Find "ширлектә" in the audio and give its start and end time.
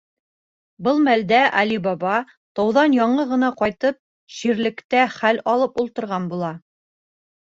4.37-5.03